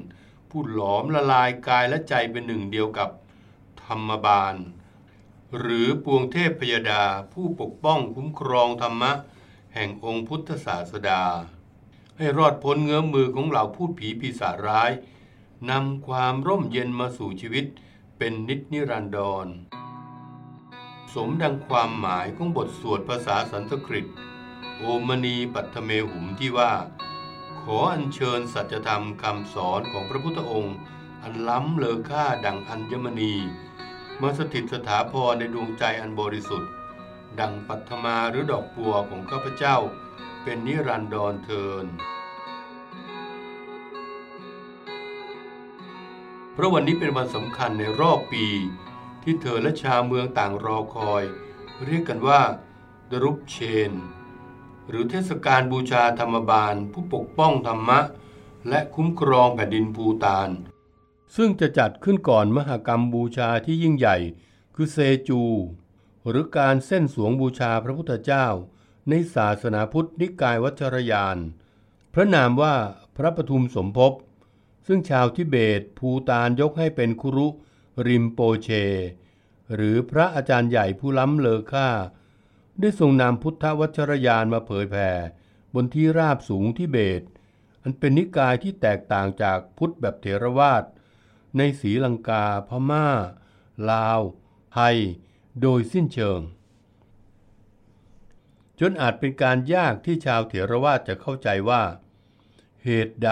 [0.49, 3.09] ผู้หลอมละลายกายและใจเป็นหนึ่งเดียวกับ
[3.83, 4.55] ธรรมบาล
[5.57, 7.03] หรือปวงเทพพยดา
[7.33, 9.11] ผู้ปกป้องคุ้มครองธรรมะ
[9.73, 11.23] แห่งองค์พุทธศาสดา
[12.17, 14.91] ให้รอดพ้นเงื้อมมือของเหล่าพูดผีปีศาจร้าย
[15.69, 17.65] นำความร่มเย็นมาสู่ชีวิต
[18.17, 19.47] เป็นนิจนิรันดร
[21.13, 24.05] สมดังความหมายของบทสวดภาษาสันสกฤต
[24.77, 26.73] โอมณีปัตเมหุมที่ว่า
[27.61, 30.77] ขออัญเชิญสัจธรรมคำสอนของพระพุทธองค์
[31.21, 33.33] อันล้ำเลอค่าดังอัญมณี
[34.21, 36.71] มาสถิตสถาพรในดวงใจอันบริสุทธิ์
[37.39, 39.77] ดังปัทมาหรือดอกบัวของข้าพเจ้า
[40.43, 41.87] เป็นนิรันดรเทิน
[46.53, 48.45] เพราะวันนี้เป็นวันสำคัญในรอบปี
[49.23, 51.23] ที่เธอและชาวเมืองต่างรอคอย
[51.85, 52.41] เรียกกันว่า
[53.11, 53.57] ดรุปเช
[53.89, 53.91] น
[54.89, 57.99] หรือเทศกาลบูชาธรรมบาล ผู้ปกป้องธรรมะ
[58.69, 60.49] และคุ้มครองแผ่นดินภูตาน
[61.35, 64.17] ซึ่งจะจัดขึ้นก่อนมหากรรมบูชาที่ยิ่งใหญ่
[64.75, 64.97] คือเซ
[65.29, 65.41] จู
[66.27, 68.47] หรือการเส้นสวงบูชาพระพุทธเจ้า
[69.09, 71.37] ในศาสนาพุทธนิกายวัชรยาน
[72.13, 72.75] พระนามว่า
[73.17, 74.13] พระปทุมสมภพ
[74.93, 77.47] ซึ่งชาวทิเบตภูตานยกให้เป็นคุรุ
[78.07, 78.69] ริมโปเช
[79.75, 81.89] หรือพระอาจารย์ใหญ่ผู้ล้ำเลอค่า
[82.79, 85.09] ได้ทรงนำพุทธวชรยานมาเผยแผ่
[85.73, 87.21] บนที่ราบสูงทิเบต
[87.83, 90.83] อันเป็นนิกายที่แตกต่างจากพุทธแบบเถรวาท
[91.57, 93.07] ในศรีลังกาพม่า
[93.89, 94.21] ลาว
[94.73, 94.97] ไทย
[95.61, 96.41] โดยสิ้นเชิง
[98.79, 101.83] จนอาจเป็นการยากที่ชาวเถรวาทจะเข้าใจว่า
[102.83, 103.31] เหตุใด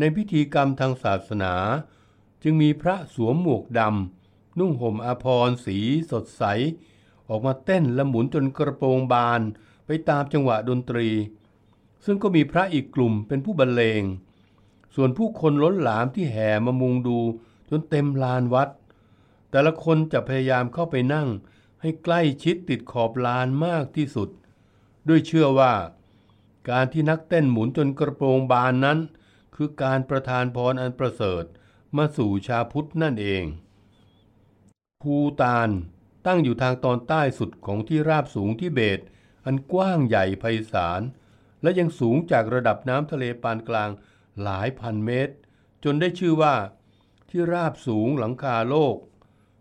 [0.00, 1.54] ในพิธีกรรมทางศาสนา
[2.42, 5.78] จึงมีพระสวมหมวกดำนุ่งห่มอาภรณ์สี
[6.10, 6.44] สดใส
[7.28, 9.40] ออกมาเต้นและหมุนจนกระโปรงบาน
[9.86, 11.08] ไปตามจังหวะดนตรี
[12.04, 14.02] ซึ่งก็มีพระอีกกลุ่มเป็นผู้บรรเลง
[14.94, 17.18] ส่วนผู้คนล้นหลามที่แห่มามุงดู
[17.70, 18.68] จนเต็มลานวัด
[19.50, 21.28] แต่ละคนจะพยายามเข้าไปนั่ง
[21.80, 24.28] ให้ใกล้ชิดติดขอบลานมากที่สุด
[25.08, 25.72] ด้วยเชื่อว่า
[26.70, 28.98] การที่นักเต้นหมุนจนกระโปรงบานนั้น
[29.62, 31.44] คือการประทานพรอันประเสริฐ
[31.96, 33.44] มาสู่ชาพุทธนั่นเอง
[35.02, 35.70] ภูตาน
[36.26, 39.00] ตั้งอยู่ทางตอนใต้สุดของที่ราบสูงที่เบต
[39.46, 41.02] อันกว้างใหญ่ไพศาล
[41.62, 43.90] และยังสูงจากระดับน้ำทะเลปานกลาง
[44.42, 45.34] หลายพันเมตร
[45.84, 46.54] จนได้ชื่อว่า
[47.28, 48.96] ที่ราบสูงหลังคาโลก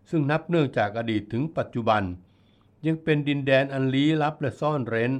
[0.09, 2.03] ซึ่งนับเนื่องจากอดีตถึงปัจจุบัน
[2.85, 5.11] ยังเป็นดินแดนอันลี้ลับและซ่อนเร้น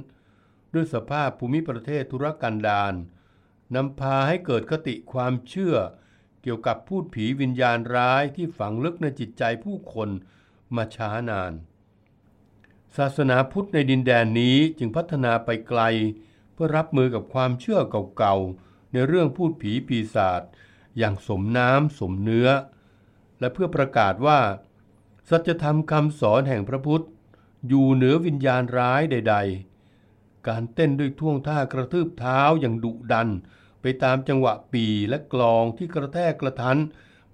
[0.74, 2.94] ด้วยสภาพภูมิประเทศธุรกันดาร
[3.74, 5.76] นำพาให้เกิดคติความเชื่อ
[6.42, 10.08] เกี่ยวกับพูดผีวิญญาณร้ายที่ฝังลึกในจิตใจผู้คน
[10.76, 11.52] มาช้านาน
[12.96, 15.82] ศาสนาพุทธในดินแดนนี้จึงพัฒนาไปไกล
[16.52, 17.80] เพื่อรับมือกับความเชื่อ
[18.16, 20.42] เก่าๆ ในเรื่องพูดผีปีศาจ
[20.98, 22.48] อย่างสมน้ำสมเนื้อ
[23.40, 24.40] และเพื่อประกาศว่า
[25.28, 27.04] สัจธรรมคำสอนแห่งพระพุทธ
[27.68, 29.36] อยู่เหนือวิญญาณร้ายใด
[29.90, 33.28] ๆ การเต้นด้วยท่วงท่ากระทืบเท้าอย่างดุดัน
[33.80, 36.78] ไปตามจังหวะปีและกลองที่กระแทกกระทัน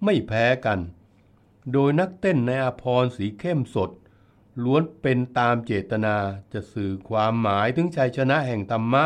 [0.04, 0.80] ไม่แพ้กัน
[1.72, 3.90] โดยนักเต้นในอภรณ์สีเข้มสด
[4.62, 6.16] ล้วนเป็นตามเจตนา
[6.52, 9.04] จะสื่อความหมายถึงชัยชนะแห่งธรรมะ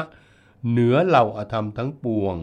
[0.68, 2.36] เหนือเหล่าอธรรมทั้งปวง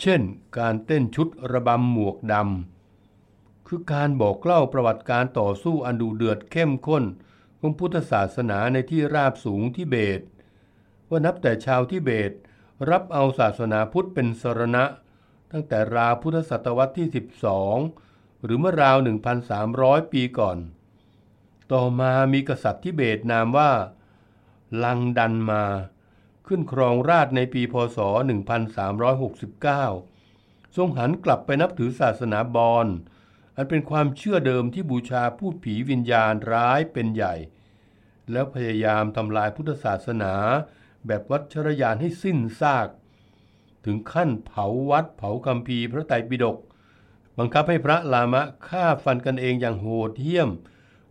[0.00, 0.20] เช่น
[0.58, 7.04] การเต้นชุดระบำหมวกดำคือการบอกเล่าประวัติการต่อสู้อันดุเดือดเข้มข้น
[7.60, 10.20] ของพุทธศาสนาในที่ราบสูงทิเบต
[11.08, 12.32] ว่านับแต่ชาวทิเบต
[12.90, 14.84] รับเอาศาสนาพุทธเป็นสรณะ
[15.52, 17.08] ตั้งแต่ราวพุทธศตวรรษที่
[17.76, 18.96] 12 หรือเมื่อราว
[19.54, 20.58] 1,300 ปีก่อน
[21.72, 23.70] ต่อมามีกษัตริย์ทิเบตนามว่า
[24.84, 25.64] ลังดันมา
[26.46, 27.98] ขึ้นครองราชในปีพศ
[29.76, 32.86] 1369 ทรงหันกลับไปนับถือศาสนาบอล
[33.56, 37.34] อันเป็นความเชื่อเดิมที่บูชาพูดผีวิญญาณร้ายเป็นใหญ่
[38.30, 40.34] แล้วพยายามทำลายพุทธศาสนา
[41.06, 42.88] แบบวัชรยานให้สิ้นซาก
[43.84, 46.58] ถึงขั้นเผาวัดเผาคัมภีพระไตรปิฎก
[47.38, 50.50] บังคับให้พระลามะฆ่าฟันกันเองอย่างโหดเหี้ยม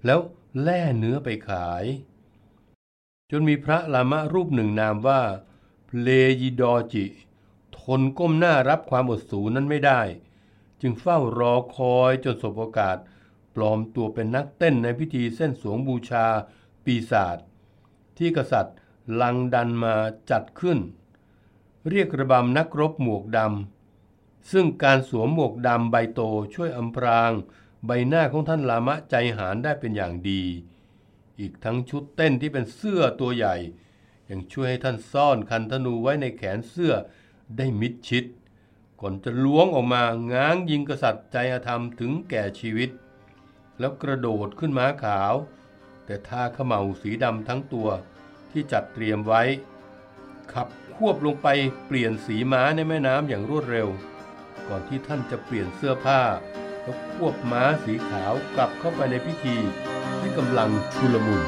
[0.06, 0.19] แล้ว
[0.62, 1.86] แล่เนื้อไปขาย
[3.32, 5.21] จนมีพระลามะรูปหนึ่งนามว่า
[5.88, 6.08] เพล
[6.41, 7.06] ยิดอจิ
[7.77, 10.01] ทนก้มหน้ารับความอดสูนั้นไม่ได้
[10.82, 12.97] จึงเฝ้ารอคอยจนสบโอกาส
[13.56, 16.25] ปลอมตัวเป็นนักเต้นในพิธีเส้นสวงบูชา
[16.86, 17.38] ปีศาจ
[18.17, 18.75] ที่กษัตริย์
[19.21, 19.95] ลังดันมา
[20.31, 20.79] จัดขึ้น
[21.89, 26.21] เรียกระบำนักรบหมวกดำซึ่งการสวมหมวกดำใบโต
[26.53, 27.31] ช่วยอำพราง
[27.85, 30.41] ใบหน้าของท่านลามะใจหารได้เป็นอย่างดี
[31.39, 33.55] อีกทั้งชุดเต้นที่เป็นเสื้อตัวใหญ่
[34.29, 36.93] ยังช่วยให้ท่านซ่อนคันธนูไว้ในแขนเสื้อ
[37.57, 38.25] ได้มิดชิด
[38.99, 41.37] ก่อนจะล้วงออกมาง้างยิงกษัตริย์ใจ
[41.67, 42.89] ธรรมถึงแก่ชีวิต
[43.79, 45.33] แล้วกระโดดขึ้นม้าขาว
[46.05, 47.89] แต่ทาขมเหลาสีดำทั้งตัว
[48.53, 49.43] ที่จัดเตรียมไว้
[50.53, 51.47] ขับควบลงไป
[51.87, 53.87] เปลี่ยนสีม้าในแม่น้ำอย่างรวดเร็ว
[54.67, 56.21] ก่อนที่ท่านจะเปลี่ยนเสื้อผ้า
[56.81, 59.57] แล้วควบม้าสีขาวกลับเข้าไปในพิธี
[60.19, 61.43] ที่กำลังชุลมุน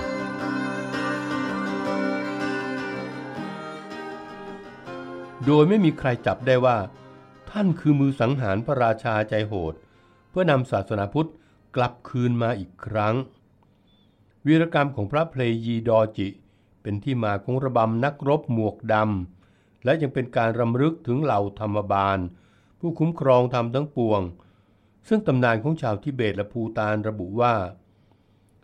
[5.46, 6.78] โดยไม่มีใครจับได้ว่า
[7.52, 9.74] ท่านคือมือสังหารพระราชาใจโหด
[10.30, 11.30] เพื่อนำศาสนาพุทธ
[11.76, 13.16] กลับคืนมาอีกครั้ง
[14.46, 16.28] วีรกรรมของพระเพลยีดอจิ
[16.86, 22.20] เป็นที่มาของระบำนักรบหมวกดำ และยังเป็นการรำลึกถึงเหล่าธรรมบาล
[22.80, 24.22] ผู้คุ้มครองธรรมทั้งปวง
[25.08, 27.56] ซึ่งตำนานของชาวทิเบตและภูตานระบุว่า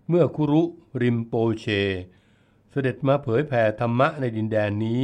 [0.10, 0.64] เมื่อคุรุ
[1.02, 1.66] ริมโปเช
[2.72, 5.04] เสด็จมาเผยแผ่ธรรมะในดินแดนนี้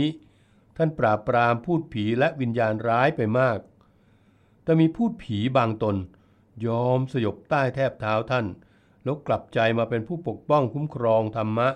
[0.77, 3.59] ท่านปราบปรามพูดผีและวิญญาณร้ายไปมาก
[4.63, 5.95] แต่มีพูดผีบางตน
[6.65, 8.45] ยอมสยบใต้แทบเท้าท่าน
[9.03, 11.69] แล้วกลับใจมาเป็นผู้ปกป้องคุ้มครองธรรมะ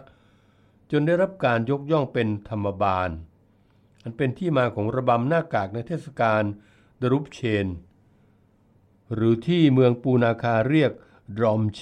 [0.91, 3.10] จนได้รับการยกย่องเป็นธรรมบาล
[4.04, 6.43] อันเป็นที่มาของระบำหน้ากากในเทศกาล
[7.01, 7.67] ดรุปเชน
[9.13, 10.91] หรือที่เมืองปูนาคาเรียก
[11.38, 11.82] ดรอมเช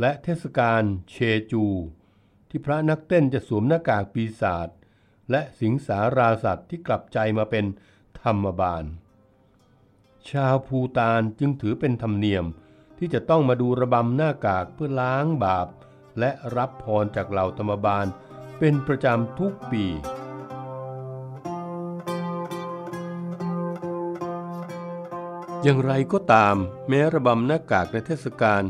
[0.00, 1.16] และเทศกาลเช
[1.52, 1.64] จู
[2.48, 4.68] ที่พระนักเต้นจะสวมหน้ากากปีศาจ
[5.30, 7.64] และสิงสาราสัตว์ที่กลับใจมาเป็น
[8.22, 8.84] ธรรมบาล
[10.30, 12.44] ชาวภูตานจึงถือเป็นธรรมเนียม
[12.98, 15.68] ที่จะต้องมาดูระบำหน้ากากเพื่อล้างบาป
[16.18, 18.06] และรับพรจากเหล่าธรรมบาล
[18.58, 19.84] เป็นประจำทุกปี
[25.62, 26.56] อย่างไรก็ตาม
[26.88, 28.62] แม้ระบำหน้ากากในเทศกาล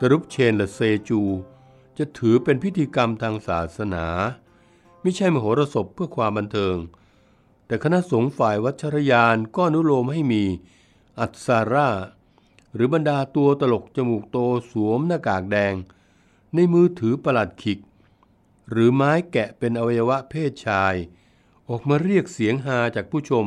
[0.00, 1.20] ตรุปเชนและเซจู
[1.98, 4.06] จะถือเป็นพิธีกรรมทางศาสนา
[5.02, 6.76] ไม่ใช่มโหรสพเพื่อความบันเทิง
[7.66, 10.44] แต่คณะสงฆ์ฝ่ายวัชรยานก็อนุโลมให้มี
[11.20, 11.88] อัตสารา
[12.74, 14.38] หรือบรรดาตัวตลกจมูกโต
[14.70, 15.74] สวมหน้ากากแดง
[16.54, 17.78] ในมือถือประหลัดขิก
[18.70, 20.94] หรือไม้แกะเป็นอวัยวะเพศชาย
[21.68, 23.44] ออกมาเรียกเสียงฮาจากผู้ชม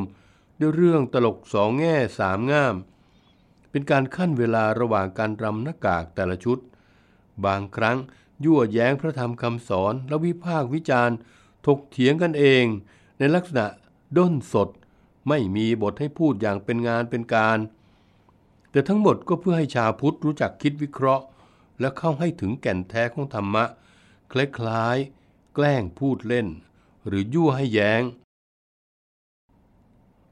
[0.60, 2.76] ด้วยเรื่องตลกสองแง่สามง่าม
[3.70, 6.58] เป็นการขั้นเวลาระหว่างการรำหน้ากากแต่ละชุด
[7.44, 7.98] บางครั้ง
[8.44, 11.16] ยั่วแย้งพระธรรมคำสอนและวิพากษ์วิจารณ์
[11.66, 12.64] ถกเถียงกันเอง
[13.18, 13.66] ในลักษณะ
[14.18, 14.68] ด้นสด
[15.28, 17.58] ไม่มีบทให้พูดอย่างเป็นงานเป็นการ
[18.70, 21.24] แต่ทั้งหมดก็เพื่อให้ชาวพุทธรู้จักคิดวิเคราะห์
[21.80, 23.64] และเข้าให้ถึงแก่นแท้ของธรรมะ
[24.32, 24.34] ค
[24.66, 26.48] ล้ายๆ แกล้งพูดเล่น
[27.06, 28.02] หรือยั่วให้แย้ง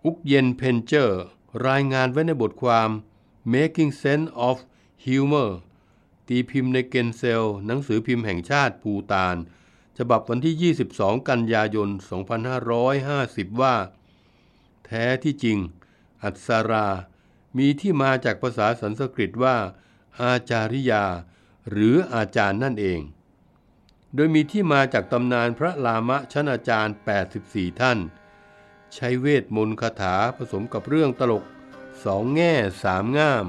[0.04, 1.22] อุกเยนเพนเจอร์
[1.68, 2.90] รายงานไว้ในบทความ
[3.52, 4.58] Making Sense of
[5.04, 5.50] Humor
[6.28, 9.36] ตีพิมพ์ในเกนเซล หนังสือพิมพ์แห่งชาติภูตาน
[9.98, 11.88] ฉบับวันที่ 22 กันยายน
[12.74, 13.74] 2550 ว่า
[14.86, 15.58] แท้ที่จริง
[16.22, 16.88] อัศรา
[17.58, 19.56] มีที่มาจากภาษาสันสกฤตว่า
[20.20, 21.04] อาจาริยา
[21.70, 23.00] หรืออาจารย์นั่นเอง
[24.14, 26.94] โดยมีที่มาจากตำนานพระลามะชั้นอาจารย์
[27.36, 27.98] 84 ท่าน
[28.94, 31.44] ใช้เวทมนต์คาถาผสมกับเรื่องตลก
[32.04, 33.46] สองแง่สามง่าม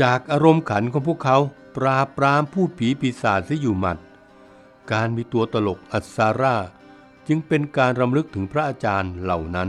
[0.00, 1.38] จากอารมณ์ขันของพวกเขา
[1.76, 3.98] ปราบปรามพูดผีปีศาจเสียอยู่หมัด
[4.92, 6.56] การมีตัวตลกอัศารา
[7.26, 9.68] จึงเป็นการรำลึกถึงพระอาจารย์เหล่านั้น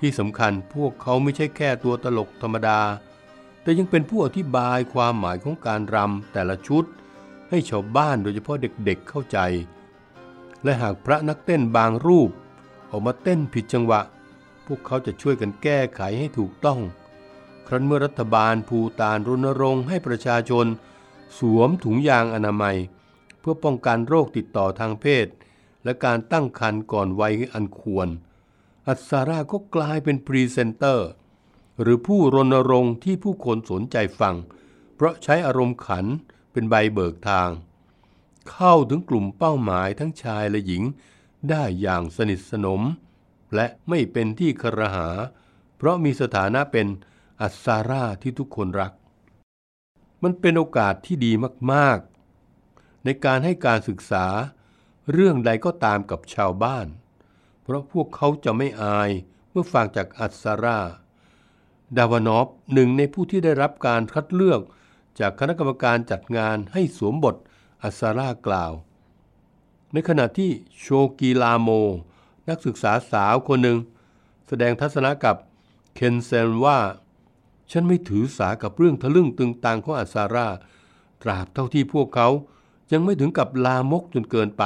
[0.00, 2.80] ที่สำคัญพวกเขาไม่ใช่แค่ตัวตลกธรรมดา
[3.66, 6.84] แต่ยังเป็นผู้อธิบายความหมายของการรำแต่ละชุด
[7.48, 9.38] ให้ชาวบ้านโดยเฉพาะเด็กๆเข้าใจ
[10.62, 12.30] และหากพระนักเต้นบางรูป
[12.90, 14.00] ออกมาเต้นผิดจังหวะ
[14.66, 16.80] พวกเขาจะช่วยกันแก้ไขให้ถูกต้อง
[17.66, 20.66] ครั้นเมื่อรัฐบาลภูตานรณรงค์ให้ประชาชน
[21.38, 22.76] สวมถุงยางอนามัย
[23.40, 25.26] เพื่อป้องกันโรคติดต่อทางเพศ
[25.84, 28.08] และการตั้งครรภ์ก่อนวัยอันควร
[28.86, 31.08] อัศราก็กลายเป็นพรีเซนเตอร์
[31.80, 34.34] หรือผู้รณรงค์ที่ผู้คนสนใจฟัง
[34.94, 36.06] เพราะใช้อารมณ์ขัน
[36.52, 37.50] เป็นใบเบิกทาง
[38.50, 40.82] เข้าถึงกลุ่มเป้าหมายทั้งชายและหญิง
[41.50, 42.82] ได้อย่างสนิทสนม
[43.54, 45.08] และไม่เป็นที่ครหา
[45.76, 46.86] เพราะมีสถานะเป็น
[47.40, 48.92] อัศาราที่ทุกคนรัก
[50.22, 51.32] มันเป็นโอกาสที่ดี
[51.72, 54.26] มากๆ ในการให้การศึกษา
[55.12, 56.86] เรื่องใดก็ตามกับชาวบ้าน
[57.62, 59.10] เพราะพวกเขาจะไม่อาย
[59.50, 60.80] เมื่อฟังจากอัศารา
[61.96, 64.60] ดาวานอฟหนึ่งในผู้ที่ได้รับการคัดเลือก
[65.18, 67.36] จากคณะกรรมการจัดงานให้สวมบท
[67.82, 68.72] อัศารากล่าว
[69.92, 70.86] ในขณะที่โช
[71.18, 71.68] กีลาโม
[72.48, 73.78] นักศึกษาสาวคนหนึ่ง
[74.48, 75.36] แสดงทัศนะกับ
[75.94, 76.78] เคนเซนว่า
[77.70, 80.48] ฉันไม่ถือสากับเรื่องทะลึ่งตึงตังของอัศารา
[81.22, 82.28] ตราบเท่าที่พวกเขา
[82.92, 84.64] ยังไม่ถึงกับลามกจนเกินไป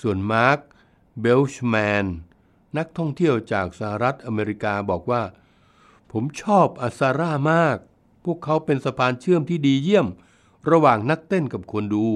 [0.00, 0.58] ส่วนมาร์ค
[1.20, 2.04] เบลชแมน
[2.78, 5.22] นักท่องเที่ยวจากสหรัฐอเมริกาบอกว่า
[6.12, 7.76] ผมชอบอัศารามาก
[8.24, 10.06] พวกเขาเป็นสะพานเชื่อมที่ดีเยี่ยม
[10.70, 12.08] ระหว่างนักเต้นกับคนดู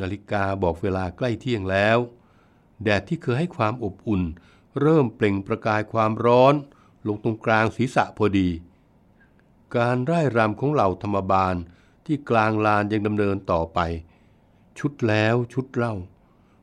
[0.00, 1.98] นาฬิกาบอกเวลาใกล้เที่ยงแล้ว
[2.82, 4.22] แดดที่เคยให้ความอบอุ่น
[4.80, 6.54] เริ่มเปล่งประกายความร้อน
[7.06, 8.48] ลงตรงกลางศีรษะพอดี
[9.76, 11.54] การไร่รำของเหล่าธรรมบาล
[12.06, 13.78] ที่กลางลานยังดำเนินต่อไป
[14.78, 15.94] ชุดแล้วชุดเล่า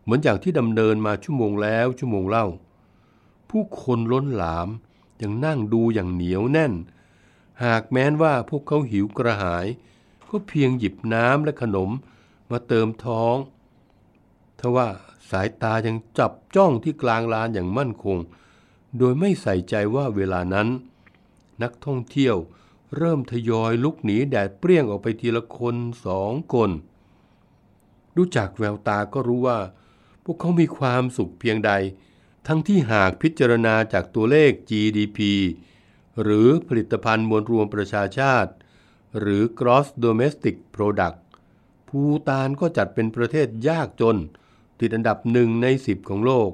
[0.03, 2.45] เหมือนอย่างที่ดำเนินมาชั่วโมงแล้วชั่วโมงเล่า
[3.49, 4.69] ผู้คนล้นหลาม
[5.21, 6.73] ยังนั่งดูอย่างเหนียวแน่น
[7.63, 9.65] หากแม้นว่าพวกเขาหิวกระหาย
[10.29, 11.89] ก็เพียงหยิบน้ำและขนม
[12.51, 13.35] มาเติมท้อง
[14.59, 14.87] ทว่า
[15.29, 18.17] สายตายังจับจ้องที่กลางลานอย่างมั่นคง
[18.97, 20.67] โดยไม่ใส่ใจว่าเวลานั้น
[21.63, 22.35] นักท่องเที่ยว
[22.97, 26.69] เริ่มทยอยลุกหนีแดดเปรี้ยงออกไปทีละคนสองคน
[28.15, 29.59] ดูจากแววตาก็รู้ว่า
[30.23, 31.71] พวกเขามีความสุขเพียงใด
[32.47, 35.19] ทั้งที่หากพิจารณาจากตัวเลข GDP
[36.21, 38.51] หรือผลิตภัณฑ์มวลรวมประชาชาติ
[39.19, 41.17] หรือ Gross Domestic Product
[41.89, 44.17] ภูตานก็จัดเป็นประเทศยากจน
[44.79, 46.51] ติดอันดับหนึ่งในสิบของโลก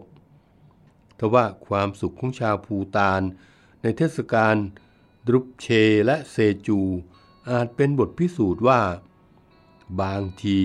[1.19, 3.21] ทว่าความสุขของชาวภูตาน
[3.81, 4.55] ในเทศกาล
[5.27, 5.67] ดรุปเช
[6.05, 6.35] และเซ
[6.67, 6.79] จู
[7.49, 8.81] อาจเป็นบทพิสูจน์ว่า
[10.01, 10.59] บางที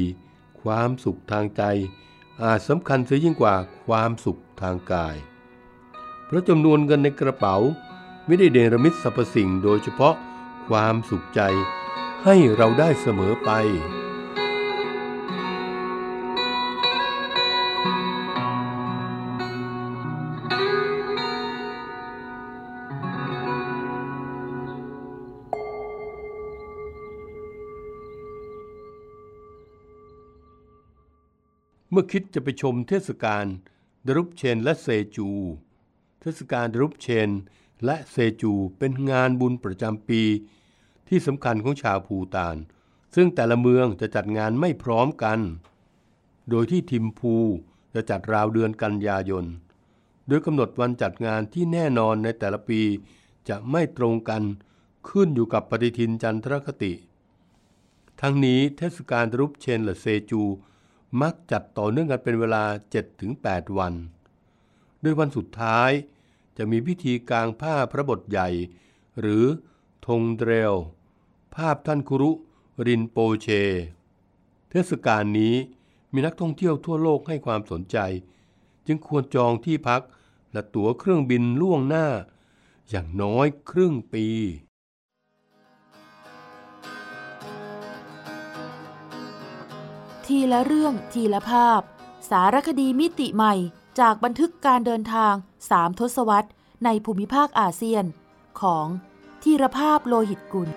[0.60, 1.62] ความสุขทางใจ
[2.44, 3.54] อาจสำคัญเสียยิ่งกว่า
[3.86, 5.16] ความสุขทางกาย
[6.26, 7.56] เพราะจำนวนเงินในกระเป๋า
[8.26, 10.14] ไม่ได้เดรมิตสรรพสิ่งโดยเฉพาะ
[10.68, 11.40] ความสุขใจ
[12.24, 13.50] ให้เราได้เสมอไป
[31.98, 33.46] มื่อคิดจะไปชมเทศกาล
[34.06, 34.86] ดรุปเชนและเซ
[35.16, 35.28] จู
[36.20, 37.30] เทศกาลดรุปเชน
[37.84, 40.22] และเซจูเป็นงานบุญประจำปี
[41.08, 42.56] ที่สำคัญของชาวภูตาน
[43.14, 45.38] ซึ่งแต่ละเมืองจะจัดงานไม่พร้อมกัน
[46.50, 47.34] โดยที่ทิมพู
[47.94, 49.44] จะจัดราวเดือนกันยายน
[50.28, 52.80] โดยกำหนดวันจัดงานที่แน่นอนในแต่ละปี
[53.48, 54.42] จะไม่ตรงกัน
[55.08, 56.92] ขึ้นอยู่กับปฏิทินจันทรคติ
[58.20, 60.42] ทั้งนี้เทศกาลดรุปเชนและเซจู
[61.20, 62.64] มักจัดต่อเนื่องกันเป็นเวลา
[63.20, 63.94] 7-8 วัน
[65.00, 65.90] โดยวันสุดท้าย
[66.56, 68.48] จะมีพิธีกางผ้าพระบทใหญ่
[69.20, 69.44] หรือ
[70.06, 70.74] ธงเดรล
[71.54, 72.30] ภาพท่านคุรุ
[72.86, 73.48] รินโปเช
[74.70, 75.54] เทศกาลนี้
[76.12, 77.98] มีนักท่องเที่ยวทั่วโลกให้ความสนใจ
[78.86, 80.02] จึงควรจองที่พัก
[80.52, 82.06] และตั๋วเครื่องบินล่วงหน้า
[82.88, 84.26] อย่างน้อยครึ่งปี
[90.32, 91.80] ทีละเรื่องทีละภาพ
[92.30, 93.54] สารคดีมิติใหม่
[94.00, 95.34] จากบันทึกการเดินทาง
[95.70, 96.50] สามทศวรรษ
[96.84, 98.04] ในภูมิภาคอาเซียน
[98.60, 98.86] ของ
[99.42, 100.68] ทีรภาพโลหิตกุล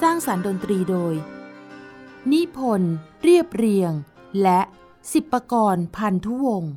[0.00, 1.14] สร้างสารรค์ดนตรีโดย
[2.32, 3.92] นิพนธ์เรียบเรียง
[4.42, 4.60] และ
[5.12, 6.72] สิบประกรณ์พันธุวงศ์